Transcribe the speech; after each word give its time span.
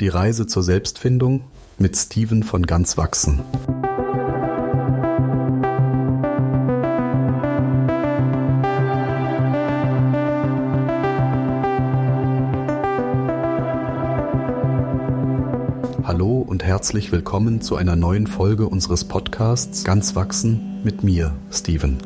Die 0.00 0.06
Reise 0.06 0.46
zur 0.46 0.62
Selbstfindung 0.62 1.42
mit 1.76 1.96
Steven 1.96 2.44
von 2.44 2.66
Ganz 2.66 2.96
Wachsen. 2.96 3.40
Hallo 16.04 16.44
und 16.46 16.62
herzlich 16.62 17.10
willkommen 17.10 17.60
zu 17.60 17.74
einer 17.74 17.96
neuen 17.96 18.28
Folge 18.28 18.68
unseres 18.68 19.02
Podcasts 19.02 19.82
Ganz 19.82 20.14
Wachsen 20.14 20.80
mit 20.84 21.02
mir, 21.02 21.34
Steven. 21.50 21.98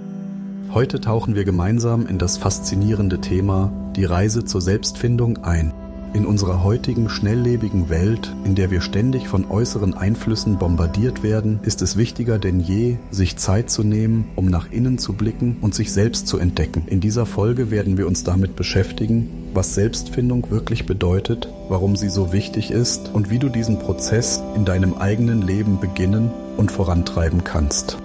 Heute 0.72 0.98
tauchen 0.98 1.34
wir 1.34 1.44
gemeinsam 1.44 2.06
in 2.06 2.16
das 2.16 2.38
faszinierende 2.38 3.20
Thema 3.20 3.70
die 3.94 4.06
Reise 4.06 4.46
zur 4.46 4.62
Selbstfindung 4.62 5.44
ein. 5.44 5.74
In 6.14 6.26
unserer 6.26 6.62
heutigen 6.62 7.08
schnelllebigen 7.08 7.88
Welt, 7.88 8.34
in 8.44 8.54
der 8.54 8.70
wir 8.70 8.82
ständig 8.82 9.28
von 9.28 9.50
äußeren 9.50 9.94
Einflüssen 9.94 10.58
bombardiert 10.58 11.22
werden, 11.22 11.58
ist 11.62 11.80
es 11.80 11.96
wichtiger 11.96 12.38
denn 12.38 12.60
je, 12.60 12.96
sich 13.10 13.38
Zeit 13.38 13.70
zu 13.70 13.82
nehmen, 13.82 14.26
um 14.36 14.46
nach 14.46 14.70
innen 14.70 14.98
zu 14.98 15.14
blicken 15.14 15.56
und 15.62 15.74
sich 15.74 15.90
selbst 15.90 16.28
zu 16.28 16.36
entdecken. 16.36 16.82
In 16.86 17.00
dieser 17.00 17.24
Folge 17.24 17.70
werden 17.70 17.96
wir 17.96 18.06
uns 18.06 18.24
damit 18.24 18.56
beschäftigen, 18.56 19.30
was 19.54 19.74
Selbstfindung 19.74 20.50
wirklich 20.50 20.84
bedeutet, 20.84 21.48
warum 21.70 21.96
sie 21.96 22.10
so 22.10 22.30
wichtig 22.30 22.70
ist 22.70 23.10
und 23.14 23.30
wie 23.30 23.38
du 23.38 23.48
diesen 23.48 23.78
Prozess 23.78 24.42
in 24.54 24.66
deinem 24.66 24.94
eigenen 24.94 25.40
Leben 25.40 25.80
beginnen 25.80 26.30
und 26.58 26.70
vorantreiben 26.70 27.42
kannst. 27.42 27.96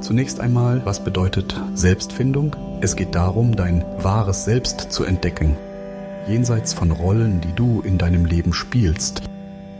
Zunächst 0.00 0.40
einmal, 0.40 0.82
was 0.84 1.04
bedeutet 1.04 1.60
Selbstfindung? 1.74 2.56
Es 2.80 2.96
geht 2.96 3.14
darum, 3.14 3.54
dein 3.54 3.84
wahres 3.98 4.44
Selbst 4.44 4.92
zu 4.92 5.04
entdecken, 5.04 5.56
jenseits 6.28 6.72
von 6.72 6.90
Rollen, 6.90 7.40
die 7.40 7.52
du 7.52 7.80
in 7.82 7.98
deinem 7.98 8.24
Leben 8.24 8.52
spielst, 8.52 9.22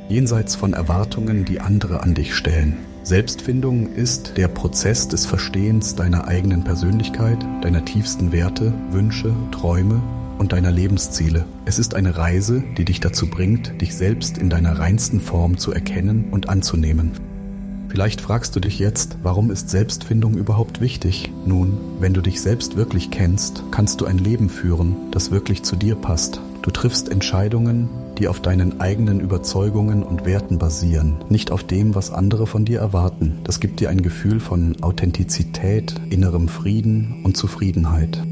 jenseits 0.09 0.55
von 0.55 0.73
Erwartungen, 0.73 1.45
die 1.45 1.61
andere 1.61 2.03
an 2.03 2.15
dich 2.15 2.35
stellen. 2.35 2.77
Selbstfindung 3.03 3.93
ist 3.93 4.37
der 4.37 4.49
Prozess 4.49 5.09
des 5.09 5.27
Verstehens 5.27 5.95
deiner 5.95 6.27
eigenen 6.27 6.65
Persönlichkeit, 6.65 7.39
deiner 7.63 7.85
tiefsten 7.85 8.33
Werte, 8.33 8.73
Wünsche, 8.91 9.35
Träume 9.53 10.03
und 10.39 10.53
deiner 10.53 10.71
Lebensziele. 10.71 11.45
Es 11.65 11.79
ist 11.79 11.95
eine 11.95 12.17
Reise, 12.17 12.63
die 12.77 12.85
dich 12.85 13.01
dazu 13.01 13.29
bringt, 13.29 13.81
dich 13.81 13.95
selbst 13.95 14.39
in 14.39 14.51
deiner 14.51 14.79
reinsten 14.79 15.21
Form 15.21 15.57
zu 15.57 15.73
erkennen 15.73 16.27
und 16.31 16.49
anzunehmen. 16.49 17.13
Vielleicht 17.97 18.21
fragst 18.21 18.55
du 18.55 18.61
dich 18.61 18.79
jetzt, 18.79 19.17
warum 19.23 19.51
ist 19.51 19.71
Selbstfindung 19.71 20.35
überhaupt 20.35 20.83
wichtig? 20.83 21.33
Nun, 21.47 21.79
wenn 21.99 22.13
du 22.13 22.21
dich 22.21 22.43
selbst 22.43 22.77
wirklich 22.77 23.11
kennst, 23.11 23.63
kannst 23.71 24.03
du 24.03 24.05
ein 24.05 24.19
Leben 24.19 24.51
führen, 24.51 25.11
das 25.13 25.31
wirklich 25.31 25.63
zu 25.63 25.77
dir 25.77 25.95
passt. 25.95 26.43
Du 26.61 26.71
triffst 26.71 27.09
Entscheidungen, 27.09 27.89
die 28.19 28.29
auf 28.29 28.41
deinen 28.41 28.83
eigenen 28.83 29.19
Überzeugungen 29.19 30.03
und 30.03 30.27
Werten 30.27 30.59
basieren, 30.59 31.25
nicht 31.31 31.51
auf 31.51 31.65
dem, 31.65 31.95
was 31.95 32.11
andere 32.11 32.47
von 32.47 32.67
dir 32.67 32.81
erwarten. 32.81 33.39
Das 33.45 33.61
gibt 33.61 33.81
dir 33.81 33.89
ein 33.89 34.03
Gefühl 34.03 34.41
von 34.41 34.77
Authentizität, 34.83 35.95
innerem 36.11 36.49
Frieden 36.49 37.23
und 37.25 37.39
Zufriedenheit. 37.39 38.23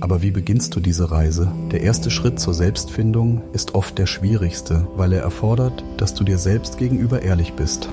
Aber 0.00 0.20
wie 0.20 0.30
beginnst 0.30 0.76
du 0.76 0.80
diese 0.80 1.10
Reise? 1.10 1.50
Der 1.72 1.80
erste 1.80 2.10
Schritt 2.10 2.38
zur 2.38 2.52
Selbstfindung 2.52 3.40
ist 3.54 3.74
oft 3.74 3.96
der 3.96 4.04
schwierigste, 4.04 4.86
weil 4.94 5.14
er 5.14 5.22
erfordert, 5.22 5.82
dass 5.96 6.12
du 6.12 6.22
dir 6.22 6.36
selbst 6.36 6.76
gegenüber 6.76 7.22
ehrlich 7.22 7.54
bist. 7.54 7.88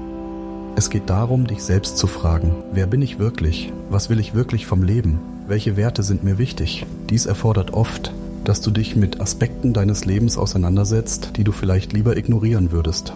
Es 0.75 0.89
geht 0.89 1.09
darum, 1.09 1.47
dich 1.47 1.63
selbst 1.63 1.97
zu 1.97 2.07
fragen, 2.07 2.55
wer 2.71 2.87
bin 2.87 3.01
ich 3.01 3.19
wirklich? 3.19 3.73
Was 3.89 4.09
will 4.09 4.19
ich 4.19 4.33
wirklich 4.33 4.65
vom 4.65 4.83
Leben? 4.83 5.19
Welche 5.47 5.75
Werte 5.75 6.01
sind 6.01 6.23
mir 6.23 6.37
wichtig? 6.37 6.85
Dies 7.09 7.25
erfordert 7.25 7.73
oft, 7.73 8.13
dass 8.45 8.61
du 8.61 8.71
dich 8.71 8.95
mit 8.95 9.19
Aspekten 9.19 9.73
deines 9.73 10.05
Lebens 10.05 10.37
auseinandersetzt, 10.37 11.33
die 11.35 11.43
du 11.43 11.51
vielleicht 11.51 11.91
lieber 11.93 12.15
ignorieren 12.15 12.71
würdest. 12.71 13.13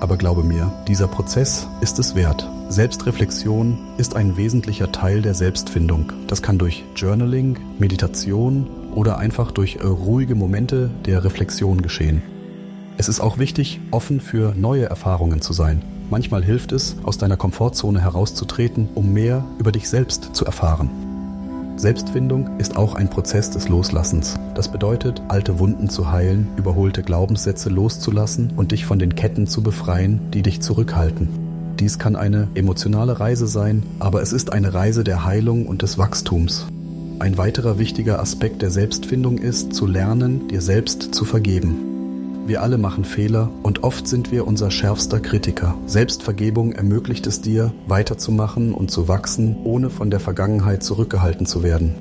Aber 0.00 0.16
glaube 0.16 0.44
mir, 0.44 0.72
dieser 0.88 1.08
Prozess 1.08 1.68
ist 1.80 1.98
es 1.98 2.14
wert. 2.14 2.48
Selbstreflexion 2.68 3.78
ist 3.98 4.16
ein 4.16 4.36
wesentlicher 4.36 4.90
Teil 4.90 5.20
der 5.20 5.34
Selbstfindung. 5.34 6.12
Das 6.28 6.42
kann 6.42 6.58
durch 6.58 6.84
Journaling, 6.96 7.58
Meditation 7.78 8.66
oder 8.94 9.18
einfach 9.18 9.50
durch 9.50 9.78
ruhige 9.84 10.36
Momente 10.36 10.90
der 11.06 11.24
Reflexion 11.24 11.82
geschehen. 11.82 12.22
Es 12.98 13.08
ist 13.08 13.20
auch 13.20 13.38
wichtig, 13.38 13.80
offen 13.90 14.20
für 14.20 14.54
neue 14.56 14.84
Erfahrungen 14.84 15.40
zu 15.40 15.52
sein. 15.52 15.82
Manchmal 16.12 16.44
hilft 16.44 16.72
es, 16.72 16.96
aus 17.04 17.16
deiner 17.16 17.38
Komfortzone 17.38 17.98
herauszutreten, 17.98 18.86
um 18.94 19.14
mehr 19.14 19.46
über 19.58 19.72
dich 19.72 19.88
selbst 19.88 20.36
zu 20.36 20.44
erfahren. 20.44 20.90
Selbstfindung 21.76 22.58
ist 22.58 22.76
auch 22.76 22.96
ein 22.96 23.08
Prozess 23.08 23.50
des 23.50 23.70
Loslassens. 23.70 24.34
Das 24.54 24.70
bedeutet, 24.70 25.22
alte 25.28 25.58
Wunden 25.58 25.88
zu 25.88 26.12
heilen, 26.12 26.48
überholte 26.58 27.02
Glaubenssätze 27.02 27.70
loszulassen 27.70 28.52
und 28.56 28.72
dich 28.72 28.84
von 28.84 28.98
den 28.98 29.14
Ketten 29.14 29.46
zu 29.46 29.62
befreien, 29.62 30.20
die 30.32 30.42
dich 30.42 30.60
zurückhalten. 30.60 31.30
Dies 31.80 31.98
kann 31.98 32.14
eine 32.14 32.46
emotionale 32.56 33.18
Reise 33.18 33.46
sein, 33.46 33.82
aber 33.98 34.20
es 34.20 34.34
ist 34.34 34.52
eine 34.52 34.74
Reise 34.74 35.04
der 35.04 35.24
Heilung 35.24 35.64
und 35.66 35.80
des 35.80 35.96
Wachstums. 35.96 36.66
Ein 37.20 37.38
weiterer 37.38 37.78
wichtiger 37.78 38.20
Aspekt 38.20 38.60
der 38.60 38.70
Selbstfindung 38.70 39.38
ist, 39.38 39.72
zu 39.72 39.86
lernen, 39.86 40.46
dir 40.48 40.60
selbst 40.60 41.14
zu 41.14 41.24
vergeben. 41.24 41.91
Wir 42.44 42.60
alle 42.60 42.76
machen 42.76 43.04
Fehler 43.04 43.50
und 43.62 43.84
oft 43.84 44.08
sind 44.08 44.32
wir 44.32 44.48
unser 44.48 44.70
schärfster 44.70 45.20
Kritiker. 45.20 45.76
Selbstvergebung 45.86 46.72
ermöglicht 46.72 47.26
es 47.28 47.40
dir, 47.40 47.72
weiterzumachen 47.86 48.74
und 48.74 48.90
zu 48.90 49.06
wachsen, 49.06 49.56
ohne 49.62 49.90
von 49.90 50.10
der 50.10 50.18
Vergangenheit 50.18 50.82
zurückgehalten 50.82 51.46
zu 51.46 51.62
werden. 51.62 51.94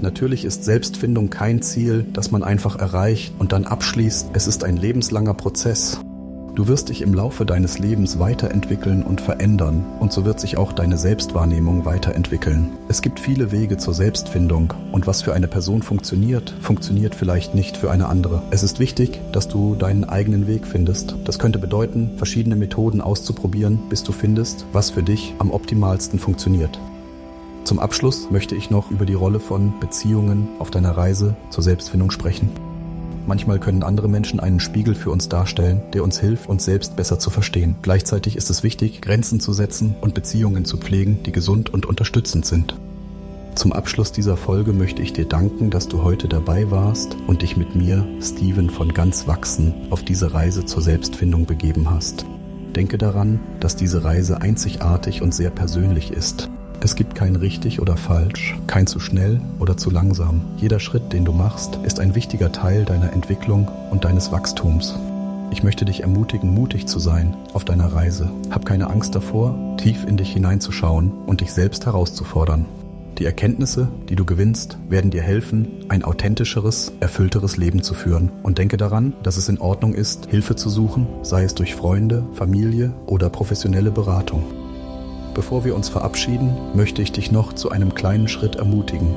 Natürlich 0.00 0.44
ist 0.44 0.64
Selbstfindung 0.64 1.30
kein 1.30 1.62
Ziel, 1.62 2.04
das 2.12 2.32
man 2.32 2.42
einfach 2.42 2.78
erreicht 2.78 3.32
und 3.38 3.52
dann 3.52 3.64
abschließt. 3.64 4.30
Es 4.32 4.46
ist 4.46 4.64
ein 4.64 4.76
lebenslanger 4.76 5.34
Prozess. 5.34 6.00
Du 6.56 6.68
wirst 6.68 6.88
dich 6.88 7.02
im 7.02 7.12
Laufe 7.12 7.44
deines 7.44 7.78
Lebens 7.78 8.18
weiterentwickeln 8.18 9.02
und 9.02 9.20
verändern 9.20 9.84
und 10.00 10.10
so 10.10 10.24
wird 10.24 10.40
sich 10.40 10.56
auch 10.56 10.72
deine 10.72 10.96
Selbstwahrnehmung 10.96 11.84
weiterentwickeln. 11.84 12.78
Es 12.88 13.02
gibt 13.02 13.20
viele 13.20 13.52
Wege 13.52 13.76
zur 13.76 13.92
Selbstfindung 13.92 14.72
und 14.90 15.06
was 15.06 15.20
für 15.20 15.34
eine 15.34 15.48
Person 15.48 15.82
funktioniert, 15.82 16.54
funktioniert 16.62 17.14
vielleicht 17.14 17.54
nicht 17.54 17.76
für 17.76 17.90
eine 17.90 18.08
andere. 18.08 18.40
Es 18.50 18.62
ist 18.62 18.78
wichtig, 18.78 19.20
dass 19.32 19.48
du 19.48 19.74
deinen 19.74 20.04
eigenen 20.04 20.46
Weg 20.46 20.66
findest. 20.66 21.14
Das 21.24 21.38
könnte 21.38 21.58
bedeuten, 21.58 22.12
verschiedene 22.16 22.56
Methoden 22.56 23.02
auszuprobieren, 23.02 23.78
bis 23.90 24.02
du 24.02 24.12
findest, 24.12 24.64
was 24.72 24.88
für 24.88 25.02
dich 25.02 25.34
am 25.38 25.50
optimalsten 25.50 26.18
funktioniert. 26.18 26.80
Zum 27.64 27.78
Abschluss 27.78 28.30
möchte 28.30 28.54
ich 28.54 28.70
noch 28.70 28.90
über 28.90 29.04
die 29.04 29.12
Rolle 29.12 29.40
von 29.40 29.78
Beziehungen 29.78 30.48
auf 30.58 30.70
deiner 30.70 30.96
Reise 30.96 31.36
zur 31.50 31.62
Selbstfindung 31.62 32.10
sprechen. 32.10 32.48
Manchmal 33.26 33.58
können 33.58 33.82
andere 33.82 34.08
Menschen 34.08 34.38
einen 34.38 34.60
Spiegel 34.60 34.94
für 34.94 35.10
uns 35.10 35.28
darstellen, 35.28 35.82
der 35.92 36.04
uns 36.04 36.20
hilft, 36.20 36.48
uns 36.48 36.64
selbst 36.64 36.94
besser 36.94 37.18
zu 37.18 37.30
verstehen. 37.30 37.74
Gleichzeitig 37.82 38.36
ist 38.36 38.50
es 38.50 38.62
wichtig, 38.62 39.00
Grenzen 39.00 39.40
zu 39.40 39.52
setzen 39.52 39.96
und 40.00 40.14
Beziehungen 40.14 40.64
zu 40.64 40.76
pflegen, 40.76 41.22
die 41.24 41.32
gesund 41.32 41.74
und 41.74 41.86
unterstützend 41.86 42.46
sind. 42.46 42.76
Zum 43.56 43.72
Abschluss 43.72 44.12
dieser 44.12 44.36
Folge 44.36 44.72
möchte 44.72 45.02
ich 45.02 45.12
dir 45.12 45.24
danken, 45.24 45.70
dass 45.70 45.88
du 45.88 46.02
heute 46.02 46.28
dabei 46.28 46.70
warst 46.70 47.16
und 47.26 47.42
dich 47.42 47.56
mit 47.56 47.74
mir, 47.74 48.06
Steven 48.20 48.70
von 48.70 48.94
Ganz 48.94 49.26
Wachsen, 49.26 49.74
auf 49.90 50.04
diese 50.04 50.32
Reise 50.32 50.64
zur 50.64 50.82
Selbstfindung 50.82 51.46
begeben 51.46 51.90
hast. 51.90 52.26
Denke 52.76 52.98
daran, 52.98 53.40
dass 53.58 53.74
diese 53.74 54.04
Reise 54.04 54.40
einzigartig 54.40 55.22
und 55.22 55.34
sehr 55.34 55.50
persönlich 55.50 56.12
ist 56.12 56.50
es 56.80 56.94
gibt 56.94 57.14
kein 57.14 57.36
richtig 57.36 57.80
oder 57.80 57.96
falsch, 57.96 58.56
kein 58.66 58.86
zu 58.86 59.00
schnell 59.00 59.40
oder 59.58 59.76
zu 59.76 59.90
langsam. 59.90 60.42
Jeder 60.58 60.78
Schritt, 60.78 61.12
den 61.12 61.24
du 61.24 61.32
machst, 61.32 61.78
ist 61.84 62.00
ein 62.00 62.14
wichtiger 62.14 62.52
Teil 62.52 62.84
deiner 62.84 63.12
Entwicklung 63.12 63.68
und 63.90 64.04
deines 64.04 64.30
Wachstums. 64.30 64.98
Ich 65.50 65.62
möchte 65.62 65.84
dich 65.84 66.02
ermutigen, 66.02 66.52
mutig 66.52 66.86
zu 66.86 66.98
sein 66.98 67.36
auf 67.54 67.64
deiner 67.64 67.92
Reise. 67.92 68.30
Hab 68.50 68.66
keine 68.66 68.90
Angst 68.90 69.14
davor, 69.14 69.76
tief 69.78 70.04
in 70.06 70.16
dich 70.16 70.32
hineinzuschauen 70.32 71.12
und 71.26 71.40
dich 71.40 71.52
selbst 71.52 71.86
herauszufordern. 71.86 72.66
Die 73.18 73.24
Erkenntnisse, 73.24 73.88
die 74.10 74.16
du 74.16 74.26
gewinnst, 74.26 74.76
werden 74.90 75.10
dir 75.10 75.22
helfen, 75.22 75.86
ein 75.88 76.04
authentischeres, 76.04 76.92
erfüllteres 77.00 77.56
Leben 77.56 77.82
zu 77.82 77.94
führen. 77.94 78.30
Und 78.42 78.58
denke 78.58 78.76
daran, 78.76 79.14
dass 79.22 79.38
es 79.38 79.48
in 79.48 79.58
Ordnung 79.58 79.94
ist, 79.94 80.26
Hilfe 80.26 80.56
zu 80.56 80.68
suchen, 80.68 81.06
sei 81.22 81.44
es 81.44 81.54
durch 81.54 81.74
Freunde, 81.74 82.26
Familie 82.34 82.92
oder 83.06 83.30
professionelle 83.30 83.90
Beratung. 83.90 84.65
Bevor 85.36 85.66
wir 85.66 85.76
uns 85.76 85.90
verabschieden, 85.90 86.56
möchte 86.74 87.02
ich 87.02 87.12
dich 87.12 87.30
noch 87.30 87.52
zu 87.52 87.70
einem 87.70 87.94
kleinen 87.94 88.26
Schritt 88.26 88.56
ermutigen. 88.56 89.14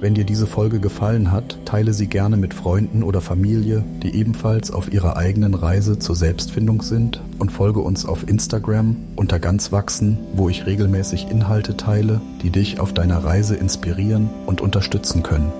Wenn 0.00 0.14
dir 0.14 0.24
diese 0.24 0.48
Folge 0.48 0.80
gefallen 0.80 1.30
hat, 1.30 1.58
teile 1.64 1.92
sie 1.92 2.08
gerne 2.08 2.36
mit 2.36 2.54
Freunden 2.54 3.04
oder 3.04 3.20
Familie, 3.20 3.84
die 4.02 4.16
ebenfalls 4.16 4.72
auf 4.72 4.92
ihrer 4.92 5.16
eigenen 5.16 5.54
Reise 5.54 6.00
zur 6.00 6.16
Selbstfindung 6.16 6.82
sind 6.82 7.22
und 7.38 7.52
folge 7.52 7.78
uns 7.78 8.04
auf 8.04 8.28
Instagram 8.28 8.96
unter 9.14 9.38
Ganzwachsen, 9.38 10.18
wo 10.34 10.48
ich 10.48 10.66
regelmäßig 10.66 11.30
Inhalte 11.30 11.76
teile, 11.76 12.20
die 12.42 12.50
dich 12.50 12.80
auf 12.80 12.92
deiner 12.92 13.22
Reise 13.22 13.54
inspirieren 13.54 14.28
und 14.46 14.60
unterstützen 14.60 15.22
können. 15.22 15.52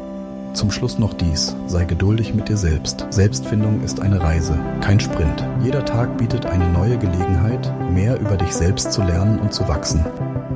Zum 0.55 0.73
Schluss 0.73 0.99
noch 0.99 1.15
dies, 1.15 1.55
sei 1.69 1.85
geduldig 1.85 2.35
mit 2.35 2.49
dir 2.49 2.57
selbst. 2.57 3.07
Selbstfindung 3.11 3.85
ist 3.85 4.01
eine 4.01 4.21
Reise, 4.21 4.59
kein 4.81 4.99
Sprint. 4.99 5.47
Jeder 5.63 5.85
Tag 5.85 6.19
bietet 6.19 6.45
eine 6.45 6.69
neue 6.73 6.99
Gelegenheit, 6.99 7.40
mehr 8.11 8.21
über 8.21 8.37
dich 8.37 8.53
selbst 8.53 8.93
zu 8.93 9.03
lernen 9.03 9.39
und 9.39 9.55
zu 9.55 9.69
wachsen. 9.69 10.05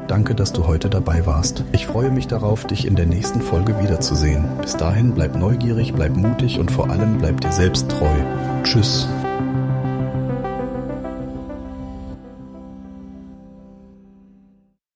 Danke, 0.09 0.35
dass 0.35 0.53
du 0.53 0.67
heute 0.67 0.91
dabei 0.91 1.25
warst. 1.25 1.65
Ich 1.73 1.87
freue 1.87 2.11
mich 2.11 2.27
darauf, 2.27 2.67
dich 2.67 2.87
in 2.87 2.97
der 2.97 3.07
nächsten 3.07 3.41
Folge 3.41 3.81
wiederzusehen. 3.81 4.45
Bis 4.61 4.77
dahin 4.77 5.13
bleib 5.15 5.37
neugierig, 5.37 5.95
bleib 5.95 6.17
mutig 6.17 6.59
und 6.59 6.71
vor 6.71 6.91
allem 6.91 7.19
bleib 7.19 7.41
dir 7.41 7.53
selbst 7.53 7.89
treu. 7.89 8.15
Tschüss. 8.65 9.09